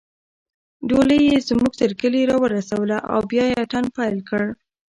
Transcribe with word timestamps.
ډولۍ 0.89 1.19
يې 1.31 1.37
زموږ 1.49 1.71
تر 1.81 1.91
کلي 2.01 2.21
راورسوله 2.29 2.97
او 3.11 3.19
بیا 3.31 3.43
يې 3.51 3.55
اتڼ 3.63 3.83
پیل 3.97 4.17
کړ 4.29 4.43